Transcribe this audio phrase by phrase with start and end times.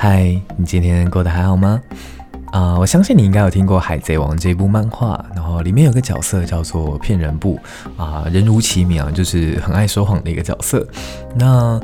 [0.00, 1.82] 嗨，你今天过得还好吗？
[2.52, 7.58] 啊、我相信你应该有听过《海贼王》这部漫画，然后里面有个角色叫做骗人布
[7.96, 10.86] 啊、人如其名啊，就是很爱说谎的一个角色。
[11.34, 11.80] 那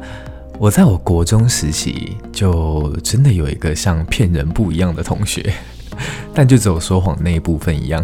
[0.61, 5.52] 我在我国中时期就真的有一个像骗人布一样的同学，
[6.32, 8.00] 但就只有说谎那一部分一样。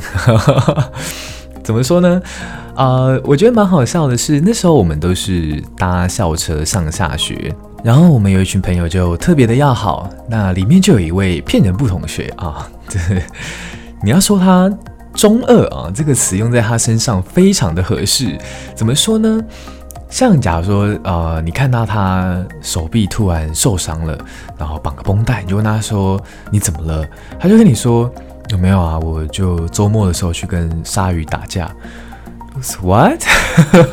[1.71, 2.21] 怎么说呢？
[2.75, 7.55] 啊、呃，我觉得蛮好笑的是，那时候我们都是搭校车上下学。
[7.85, 12.99] 然后我们有一群朋友就特别的要好，那里面就有一位骗人不同学啊， 这
[14.03, 14.69] 你要说他
[15.15, 18.37] 中二啊，这个词用在他身上非常的合适。
[18.75, 19.41] 怎么说呢？
[20.09, 24.19] 像假如说呃，你看到他手臂突然受伤了，
[24.59, 27.07] 然后绑个绷带，你就问他说你怎么了？
[27.39, 28.13] 他就跟你说
[28.51, 28.99] 有没有啊？
[28.99, 31.71] 我就周末的时候去跟鲨鱼打架。
[32.83, 33.23] What？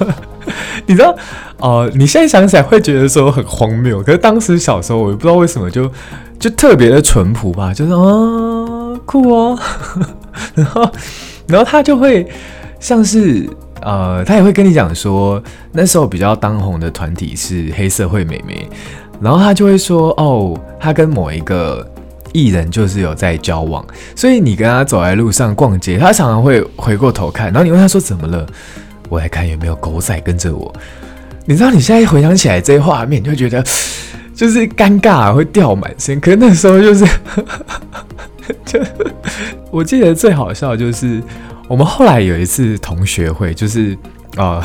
[0.87, 1.15] 你知道，
[1.59, 5.89] 哦、你现在想起来会觉得说很荒谬，可是当时小时候我也不知道为什么就
[6.39, 9.59] 就特别的淳朴吧，就是啊酷哦，
[10.55, 10.91] 然后
[11.47, 12.27] 然后他就会
[12.79, 13.47] 像是
[13.81, 18.67] 呃，他也会跟你讲说那时候比较当红的团体是黑社会美眉，
[19.21, 21.85] 然后他就会说哦，他跟某一个
[22.33, 28.45] 艺人就是有在交往，所以你跟他走在路上逛街，他常常会回过头看，然后你问他说怎么了？
[29.09, 30.73] 我来看有没有狗仔跟着我。
[31.45, 33.63] 你知道你现在回想起来这些画面，你就觉得
[34.35, 36.19] 就是尴尬，会掉满身。
[36.19, 37.05] 可是那时候就是，
[38.65, 38.79] 就
[39.71, 41.23] 我记得最好笑就是
[41.69, 43.93] 我们后来有一次同学会，就是
[44.35, 44.63] 啊、呃、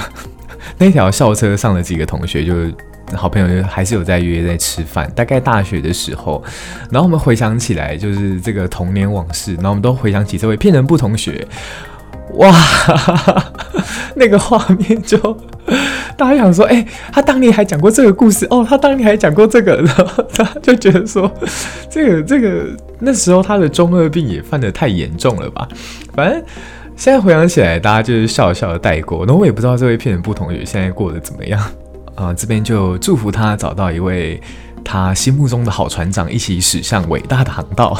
[0.79, 2.75] 那条校车上的几个同学，就是
[3.15, 5.11] 好朋友，就还是有在约在吃饭。
[5.15, 6.43] 大概大学的时候，
[6.91, 11.47] 然后我们回想起来，就是这个童年往事，然后我们都回想起这位骗人布同学。
[12.35, 12.51] 哇，
[14.17, 15.19] 那个画面就
[16.17, 21.31] 大家想说，哎、他当年还讲过这个故事哦，他当年还讲过这个，然后他就觉得说，
[21.91, 25.69] 这个这个那时候他的中二病也犯得太严重了吧？
[26.15, 26.43] 反正
[27.03, 29.27] 现在回想起来，大家就是笑笑的带过。
[29.27, 31.61] 那我也不知道这位骗人部同学现在过得怎么样
[32.15, 32.35] 啊、呃？
[32.35, 34.41] 这边就祝福他找到一位
[34.85, 37.93] 他心目中的好船长，一起驶向伟大的航道。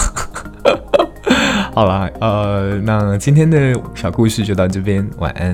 [1.75, 5.53] 好啦，呃，那今天的小故事就到这边，晚安。